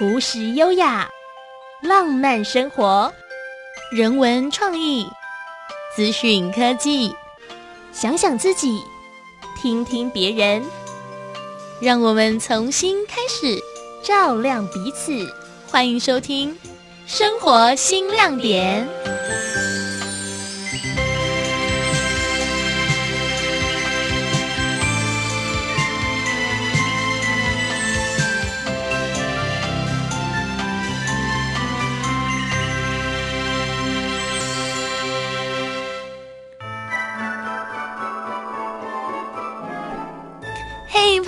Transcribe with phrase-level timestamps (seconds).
[0.00, 1.06] 朴实优雅，
[1.82, 3.12] 浪漫生活，
[3.92, 5.06] 人文创意，
[5.94, 7.14] 资讯科技，
[7.92, 8.80] 想想自己，
[9.60, 10.64] 听听别人，
[11.82, 13.58] 让我们重新开始，
[14.02, 15.12] 照亮彼此。
[15.70, 16.54] 欢迎收听
[17.06, 18.88] 《生活新亮点》。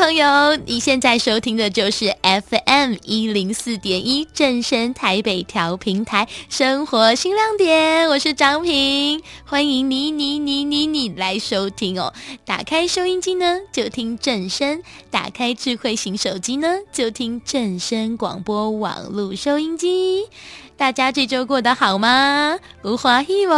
[0.02, 12.12] 朋友，你现在收听的就是 FM 一零四点一正声台北调频台生活新亮点，我是张平，欢迎你你你你你来收听哦。
[12.44, 20.24] 打开收音机呢，就听正声；打开智慧型手机呢，就听正声广播网络收音机。
[20.76, 22.58] 大家这周过得好吗？
[22.82, 23.54] 有欢喜不？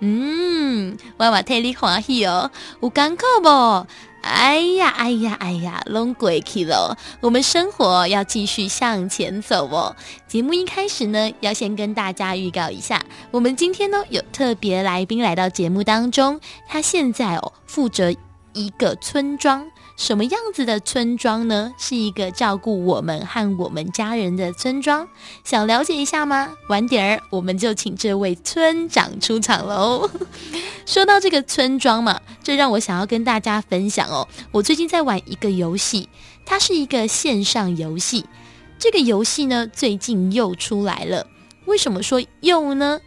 [0.00, 2.50] 嗯，我嘛替你欢喜哦。
[2.80, 3.86] 有艰苦不？
[4.26, 6.98] 哎呀，哎呀，哎呀，龙鬼去了。
[7.20, 9.94] 我们生活要继续向前走哦。
[10.26, 18.12] 节目一开始呢，要先跟大家预告一下，我们今天呢有特别来宾来到节目当中，他现在哦负责
[18.52, 19.64] 一个村庄。
[19.96, 21.72] 什么样子的村庄呢？
[21.78, 25.08] 是一个照顾我们和我们家人的村庄。
[25.42, 26.50] 想了解一下吗？
[26.68, 30.10] 晚点儿我们就请这位村长出场喽。
[30.84, 34.28] 说到这个村庄嘛，这让我想要跟大家分享哦。
[34.52, 36.08] 我最近在玩一个游戏，
[36.44, 38.24] 它是一个线上游戏。
[38.78, 41.26] 这个游戏呢，最近又出来了。
[41.64, 43.00] 为什么说又呢？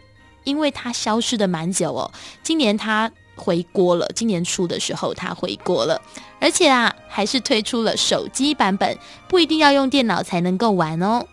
[0.44, 2.12] 因为它消失的蛮久哦。
[2.42, 6.02] 今年它回国了，今年初的时候它回国了。
[6.38, 11.26] 而且啊，还是推出了手机版本，不一定要用电脑才能够玩哦。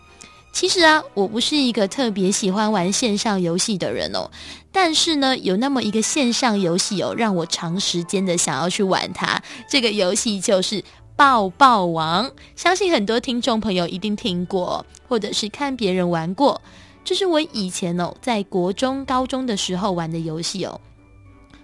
[0.52, 4.30] 其实啊，我不是一个特别喜欢玩线上游戏的人哦。
[4.72, 9.40] 但是呢，有那么一个线上游戏哦，让我长时间的想要去玩它。
[9.68, 10.82] 这个游戏就是
[11.14, 16.60] 爆爆王，相信很多听众朋友一定听过，或者是看别人玩过。
[17.04, 20.80] 这是我以前哦，在国中、高中的时候玩的游戏哦。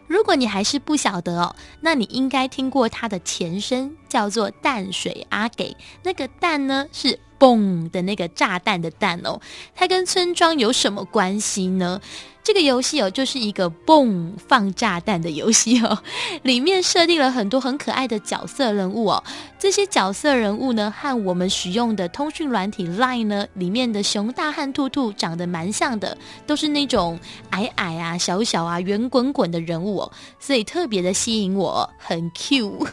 [0.06, 5.76] 如果你还是不晓得哦，那你应该听过它的前身，叫做淡水阿给。
[6.02, 9.40] 那个蛋呢，是嘣的那个炸弹的蛋哦。
[9.74, 12.00] 它跟村庄有什么关系呢？
[12.42, 15.98] 这个游戏哦，就是一个蹦放炸弹的游戏哦，
[16.44, 19.24] 里面设定了很多很可爱的角色人物哦。
[19.58, 27.18] 这些角色人物呢，和我们使用的通讯软体 Line 呢里面的熊大和兔兔长得蛮像的，都是那种
[27.48, 32.86] 矮矮啊、小小啊、圆滚滚的人物哦，所以特别的吸引我，很 Q。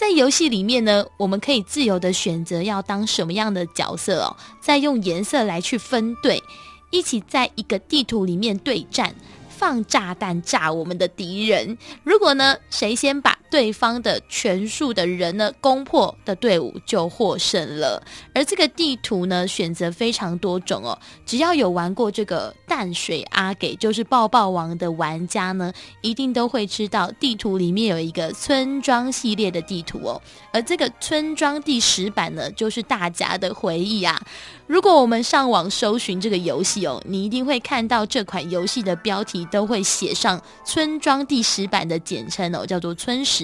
[0.00, 6.42] 在游戏里面呢，我们可以自由的选择要当什么样的角色哦，再用颜色来去分队。
[6.88, 9.14] 一起在一个地图里面对战，
[9.50, 11.76] 放炸弹炸我们的敌人。
[12.02, 18.02] 如果呢，谁先把对方的全数的人呢攻破的队伍就获胜了。
[18.34, 20.96] 而这个地图呢，选择非常多种哦。
[21.26, 30.22] 只要有玩过这个淡水阿给，就是爆爆王的玩家呢，一定都会知道地图里面有一个村庄系列的地图哦。
[30.52, 34.20] 而这个村庄第十版呢，就是大家的回忆啊。
[34.68, 43.39] 如果我们上网搜寻这个游戏哦，你一定会看到这款游戏的标题都会写上“村庄第十版”的简称哦，叫做“村十”。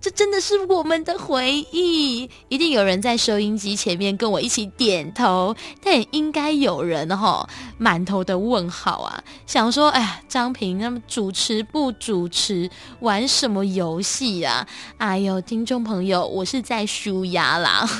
[0.00, 7.48] 这真的是我们的回忆，一定有人在收音机前面跟我一起点头，但也应该有人哈、
[7.78, 12.68] 满头的问号啊，想说：“哎呀，张平，那么主持不主持，
[13.00, 14.66] 玩什么游戏呀？”
[14.98, 17.88] 哎呦，听众朋友，我是在纾压啦。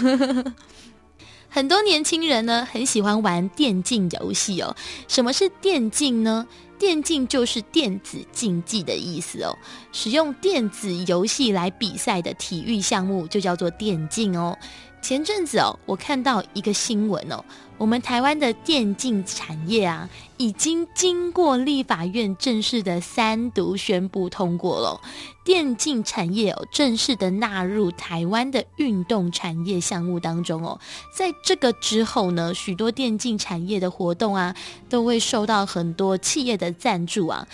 [1.50, 4.76] 很多年轻人呢，很喜欢玩电竞游戏哦。
[5.08, 6.46] 什么是电竞呢？
[6.78, 9.56] 电竞就是电子竞技的意思哦。
[9.92, 14.56] 使用电子游戏来比赛的体育项目就叫做电竞哦。
[15.00, 17.44] 前阵子哦，我看到一个新闻哦。
[17.78, 25.00] 我们台湾的电竞产业啊，已经经过立法院正式的三读宣布通过了，
[25.44, 30.78] 电竞产业哦正式的纳入台湾的运动产业项目当中哦。
[31.14, 34.52] 在这个之后呢，许多电竞产业的活动啊，
[34.88, 37.46] 都会受到很多企业的赞助啊，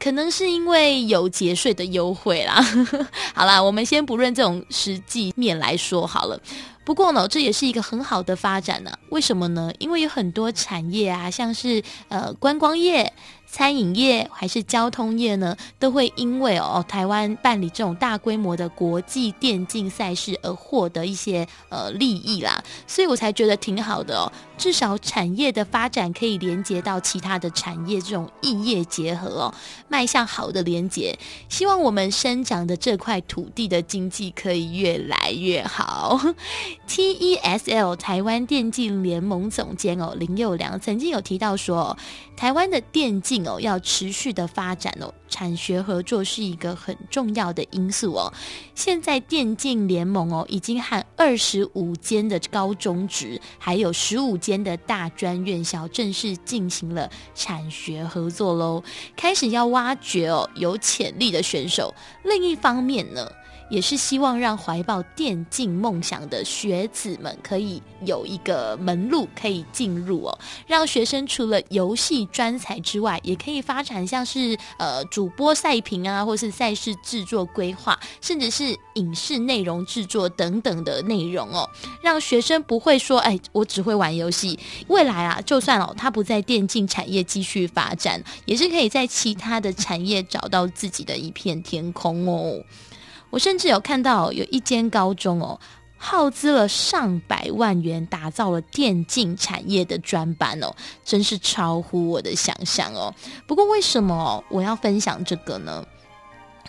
[0.00, 2.60] 可能是因为有节税的优惠啦。
[3.32, 6.40] 好啦，我们先不论这种实际面来说好了。
[6.88, 9.70] 不过呢，这也是一个很好的发展呢、为什么呢？
[9.78, 13.12] 因为有很多产业啊，像是呃观光业，
[13.50, 24.30] 餐饮业还是交通业呢，都会因为哦台湾办理这种大规模的国际电竞赛事而获得一些呃利益啦，所以我才觉得挺好的哦。
[24.58, 29.54] 至少产业的发展可以连接到其他的产业，这种异业结合哦，
[29.88, 31.16] 迈向好的连接。
[31.48, 36.20] 希望我们生长的这块土地的经济可以越来越好。
[36.88, 41.96] TESL 台湾电竞联盟总监哦林佑良曾经有提到说，
[42.36, 48.32] 台湾的电竞哦要持续的发展哦，产学合作是一个很重要的因素哦。
[48.74, 58.82] 现在电竞联盟哦已经和二十五间的高中职，还有十五间的大专院校正式进行了产学合作喽，
[59.16, 61.94] 开始要挖掘哦有潜力的选手。
[62.24, 63.30] 另一方面呢，
[63.68, 81.68] 也是希望让怀抱电竞梦想的学子们可以有一个门路可以进入哦，让学生除了游戏专才之外，也可以发展像是呃主播赛评啊，或是赛事制作规划，甚至是影视内容制作等等的内容哦，
[82.02, 92.62] 让学生不会说哎，我只会玩游戏，未来啊，就算哦他不在电竞产业继续发展，也是可以在其他的产业找到自己的一片天空哦。
[93.30, 95.58] 我甚至有看到有一间高中哦，
[95.96, 103.14] 耗资了上百万元打造了电竞产业的专班哦，真是超乎我的想象哦。
[103.46, 105.84] 不过为什么我要分享这个呢？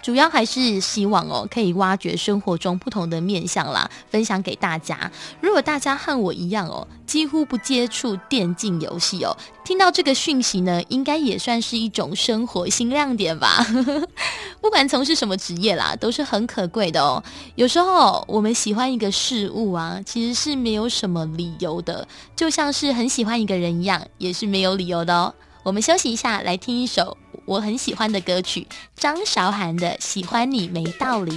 [0.02, 5.12] 主要还是希望哦，可以挖掘生活中不同的面向啦，分享给大家。
[5.42, 13.66] 如果大家和我一样哦，几乎不接触电竞游戏哦，听到这个讯息呢，应该也算是一种生活新亮点吧。
[14.62, 17.24] 不管从事什么职业啦，都是很可贵的哦。
[17.56, 25.34] 有时候我们喜欢一个事物啊，其实是没有什么理由的，就像是很喜欢一个人一样，也是没有理由的哦。
[25.64, 27.18] 我们休息一下，来听一首
[27.50, 31.32] 我很喜欢的歌曲，张韶涵的《喜欢你没道理》。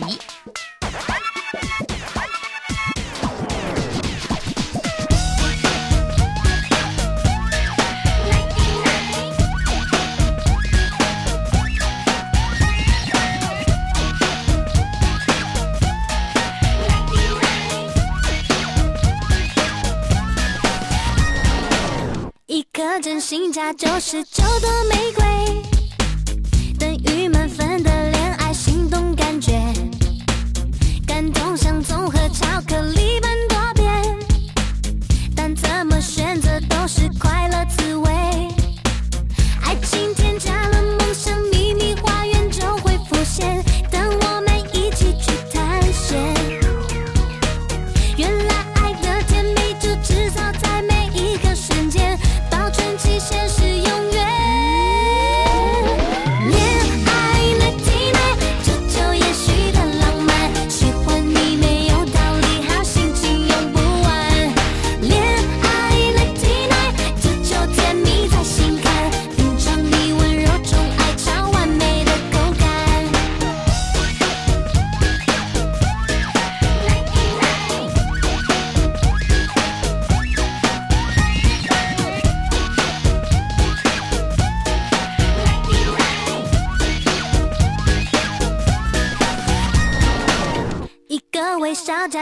[22.46, 25.24] 一颗真心价九十九朵玫瑰，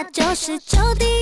[0.05, 1.20] 就是九滴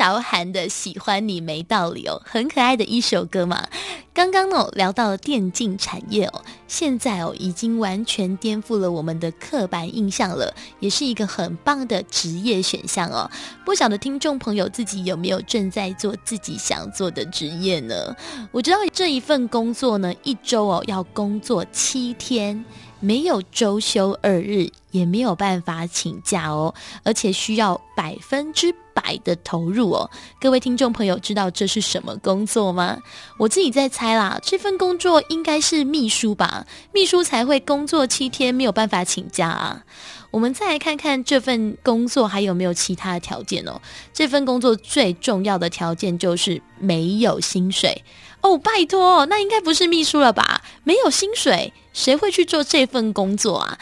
[0.00, 3.68] 韶涵的《喜欢你没道理》哦，很可爱的一首歌嘛。
[4.14, 13.30] 刚刚哦聊到了电竞产业哦，现在哦已经完全颠覆了我们的刻板印象了，也是一个很棒的职业选项哦。
[13.62, 18.16] 不晓得听众朋友自己有没有正在做自己想做的职业呢？
[18.52, 22.64] 我知道这一份工作呢，一周哦要工作七天。
[23.00, 30.10] 没有周休二日，也没有办法请假哦，而且需要百分之百的投入哦。
[30.40, 32.98] 各位听众朋友，知道这是什么工作吗？
[33.38, 36.66] 我自己在猜啦，这份工作应该是秘书吧？
[36.92, 39.82] 秘书才会工作七天，没有办法请假啊。
[40.30, 43.80] 我们再来看看这份工作还有没有其他的条件哦。
[44.12, 48.04] 这份工作最重要的条件就是没有薪水。
[48.42, 50.62] 哦，拜托，那应该不是秘书了吧？
[50.84, 53.78] 没有薪水，谁会去做这份工作啊？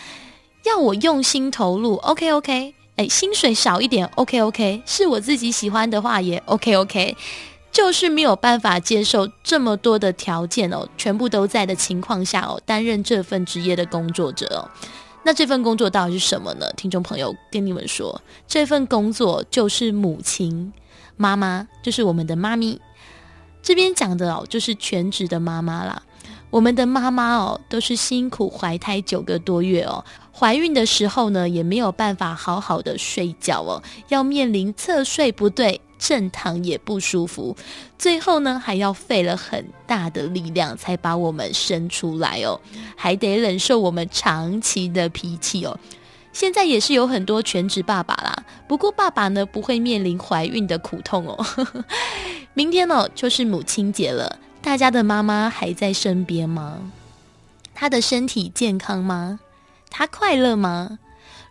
[0.65, 7.17] 要我用心投入，OK OK，哎，薪水少一点，OK OK，是我自己喜欢的话也 OK OK，
[7.73, 14.69] 就是没有办法接受这么多的条件哦，全部都在的情况下哦，担任这份职业的工作者哦。
[15.23, 16.71] 那这份工作到底是什么呢？
[16.77, 20.73] 听众朋友跟你们说，这份工作就是母亲，
[21.17, 22.81] 妈妈，就是我们的妈咪。
[23.63, 26.03] 这边讲的哦，就是全职的妈妈啦。
[26.51, 37.55] 我们的妈妈哦，都是辛苦怀胎九个多月哦，怀孕的时候呢，也没有办法好好的睡觉哦，要面临侧睡不对，正躺也不舒服，
[37.99, 42.59] 最后呢，还要费了很大的力量才把我们生出来哦，
[42.97, 45.79] 还得忍受我们长期的脾气哦。
[46.33, 51.47] 现在也是有很多全职爸爸啦，不过爸爸呢，不会面临怀孕的苦痛哦。
[52.55, 56.79] 明天哦，就是母亲节了，大家的妈妈还在身边吗？
[57.75, 59.41] 她的身体健康吗？
[59.89, 60.99] 她快乐吗？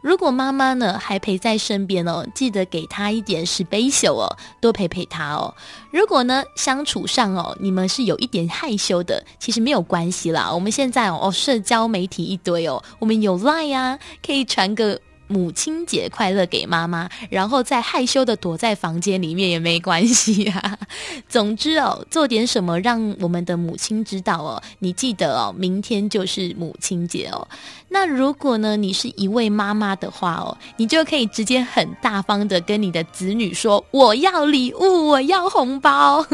[0.02, 5.56] 如果妈妈呢还陪在身边哦，记得给她一点是杯秀哦，多陪陪她哦。
[5.92, 10.54] 如果呢相处上哦，你们是有一点害羞的，其实没有关系啦。
[10.54, 15.02] 我们现在哦，社交媒体一堆哦，我们有 Line 啊，可以传个。
[15.27, 20.79] 母亲节快乐给妈妈，然后再害羞的躲在房间里面也没关系呀、啊。
[21.27, 24.62] 总之哦，做点什么让我们的母亲知道哦。
[24.79, 27.48] 你记得哦，明天就是母亲节哦。
[27.89, 36.25] 那如果呢，你是一位妈妈的话哦，你就可以直接很大方的跟你的子女说：“我要礼物，我要红包。”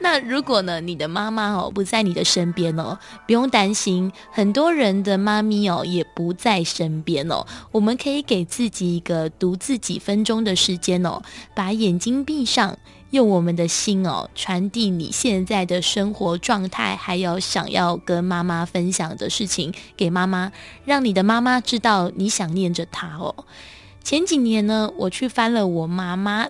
[0.00, 7.46] 那如果呢，你的妈妈哦不在你的身边哦，不用担心，很多人的妈咪哦也不在身边哦。
[7.70, 11.22] 我们可以给自己一个独自几分钟的时间哦，
[11.54, 12.76] 把眼睛闭上，
[13.14, 20.50] 用我们的心哦传递你现在的生活状态，还有想要跟妈妈分享的事情给妈妈，
[20.84, 23.46] 让你的妈妈知道你想念着她哦。
[24.02, 26.48] 前几年呢，我去翻了我妈妈。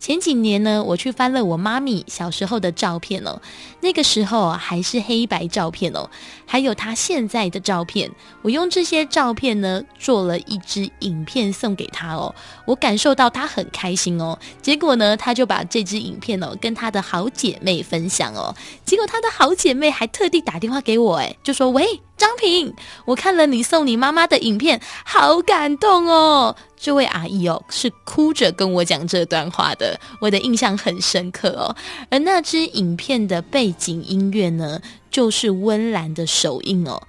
[0.00, 3.40] 前几年呢，我去翻了我妈咪小时候的照片哦，
[3.80, 6.08] 那个时候还是黑白照片哦，
[6.46, 8.10] 还有她现在的照片，
[8.42, 22.00] 我用这些照片呢做了一支影片送给她哦，我感受到她很开心哦，结果呢，她就把这支影片哦跟她的好姐妹分享哦，结果她的好姐妹还特地打电话给我，诶，就说喂。
[22.18, 26.54] 张平，我看了你送你妈妈的影片，好感动哦！
[26.76, 31.74] 这位阿姨哦，是哭着跟我讲这段话的，我的印象很深刻哦。
[32.10, 37.00] 而那支影片的背景音乐呢，就是温岚的手印哦。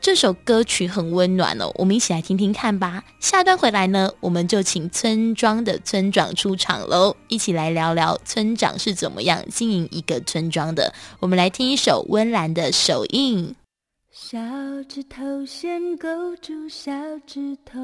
[0.00, 3.02] 这首歌曲很温暖哦，我们一起来听听看吧。
[3.20, 10.94] 下段回来呢，我们就请村庄的村长出场喽，一起来聊聊村长是怎么样经营一个村庄的。
[11.20, 13.54] 我们来听一首温岚的手印。
[14.20, 14.36] 小
[14.88, 17.78] 指头先勾住小指头，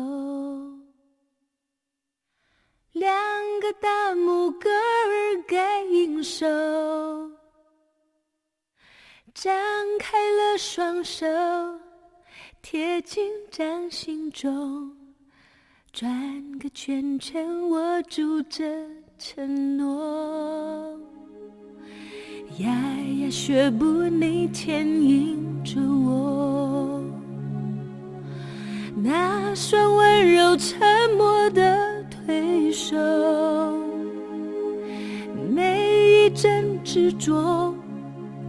[2.91, 3.09] 两
[3.61, 6.45] 个大拇哥儿该应手，
[9.33, 9.55] 张
[10.01, 11.25] 开了双手，
[12.61, 14.93] 贴近掌心中，
[15.93, 18.85] 转个圈圈握住这
[19.19, 20.99] 承诺，
[22.59, 22.71] 呀
[23.21, 25.43] 呀学步你牵引。
[25.65, 27.03] 着我，
[28.95, 30.79] 那双温柔沉
[31.17, 32.95] 默的推手，
[35.51, 37.75] 每一帧执着，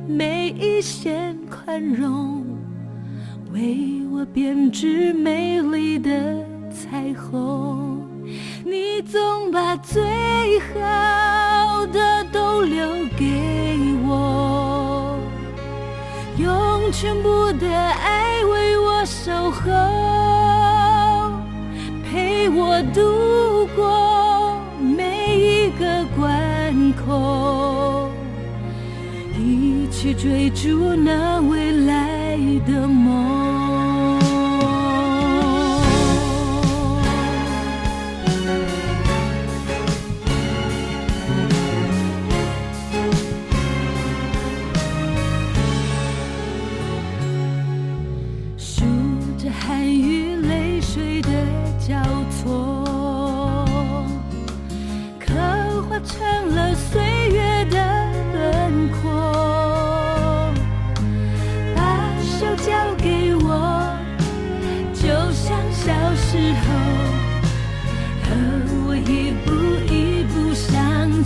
[0.05, 2.45] 每一线宽容，
[3.53, 8.01] 为我编织美丽的彩虹。
[8.67, 10.01] 你总把最
[10.60, 12.84] 好的都留
[13.15, 15.19] 给我
[16.39, 19.69] 用全部的爱为我守候
[22.10, 28.10] 陪我度过每一个关口
[29.38, 33.44] 一起追逐那未来的梦。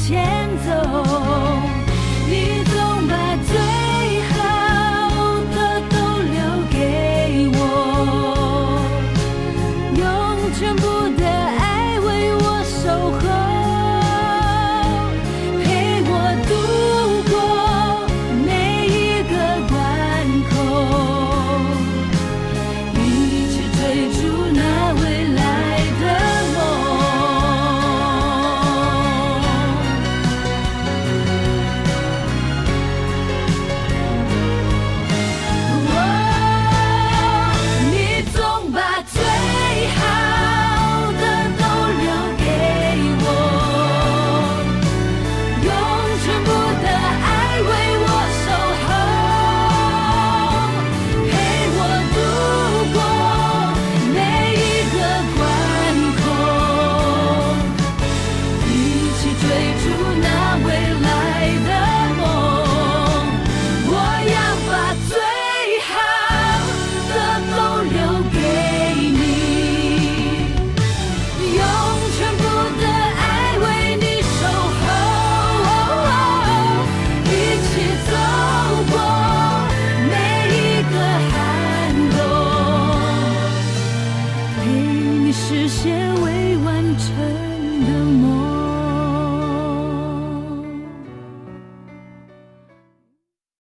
[0.10, 1.09] 前走。